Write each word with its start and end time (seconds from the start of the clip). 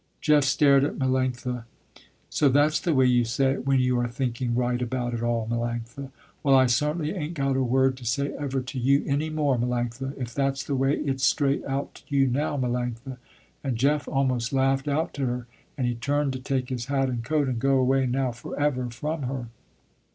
Jeff 0.19 0.43
stared 0.43 0.83
at 0.83 0.97
Melanctha. 0.97 1.65
"So 2.31 2.49
that's 2.49 2.79
the 2.79 2.91
way 2.95 3.05
you 3.05 3.23
say 3.23 3.51
it 3.51 3.67
when 3.67 3.79
you 3.79 3.99
are 3.99 4.07
thinking 4.07 4.55
right 4.55 4.81
about 4.81 5.13
it 5.13 5.21
all, 5.21 5.47
Melanctha. 5.47 6.09
Well 6.41 6.55
I 6.55 6.65
certainly 6.65 7.11
ain't 7.11 7.35
got 7.35 7.55
a 7.55 7.61
word 7.61 7.97
to 7.97 8.05
say 8.05 8.33
ever 8.35 8.61
to 8.61 8.79
you 8.79 9.03
any 9.05 9.29
more, 9.29 9.59
Melanctha, 9.59 10.15
if 10.17 10.33
that's 10.33 10.63
the 10.63 10.73
way 10.73 10.95
its 10.95 11.23
straight 11.23 11.63
out 11.65 11.93
to 11.93 12.03
you 12.15 12.25
now, 12.25 12.57
Melanctha." 12.57 13.17
And 13.63 13.77
Jeff 13.77 14.07
almost 14.07 14.51
laughed 14.51 14.87
out 14.87 15.13
to 15.13 15.27
her, 15.27 15.47
and 15.77 15.85
he 15.85 15.93
turned 15.93 16.33
to 16.33 16.39
take 16.39 16.69
his 16.69 16.85
hat 16.85 17.07
and 17.07 17.23
coat, 17.23 17.47
and 17.47 17.59
go 17.59 17.77
away 17.77 18.07
now 18.07 18.31
forever 18.31 18.89
from 18.89 19.21
her. 19.21 19.49